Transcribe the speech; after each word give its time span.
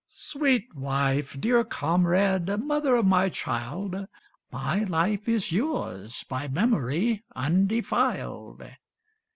Sweet 0.07 0.73
wife, 0.73 1.39
dear 1.39 1.63
comrade, 1.63 2.59
mother 2.59 2.95
of 2.95 3.05
my 3.05 3.29
child, 3.29 4.07
My 4.51 4.79
life 4.83 5.29
is 5.29 5.51
yours, 5.51 6.25
by 6.27 6.47
memory 6.47 7.23
undefiled. 7.35 8.63